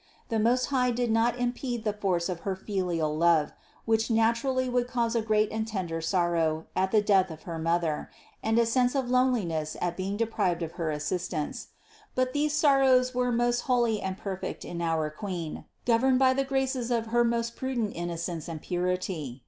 The 0.29 0.39
Most 0.39 0.65
High 0.73 0.89
did 0.89 1.11
not 1.11 1.37
impede 1.37 1.83
the 1.83 1.93
force 1.93 2.27
of 2.27 2.39
her 2.39 2.55
filial 2.55 3.15
love, 3.15 3.53
which 3.85 4.09
naturally 4.09 4.67
would 4.67 4.87
cause 4.87 5.13
a 5.15 5.21
great 5.21 5.51
and 5.51 5.67
tender 5.67 6.01
sorrow 6.01 6.65
at 6.75 6.89
the 6.91 7.03
death 7.03 7.29
of 7.29 7.43
her 7.43 7.59
mother 7.59 8.09
and 8.41 8.57
a 8.57 8.65
sense 8.65 8.95
of 8.95 9.11
loneliness 9.11 9.77
at 9.79 9.95
being 9.95 10.17
deprived 10.17 10.63
of 10.63 10.71
her 10.71 10.89
assistance. 10.89 11.67
But 12.15 12.33
these 12.33 12.53
sorrows 12.53 13.13
were 13.13 13.31
most 13.31 13.59
holy 13.69 14.01
and 14.01 14.17
perfect 14.17 14.65
in 14.65 14.81
our 14.81 15.11
Queen, 15.11 15.65
governed 15.85 16.17
by 16.17 16.33
the 16.33 16.45
graces 16.45 16.89
of 16.89 17.05
her 17.13 17.23
most 17.23 17.55
prudent 17.55 17.91
innocence 17.95 18.47
and 18.47 18.59
purity. 18.59 19.39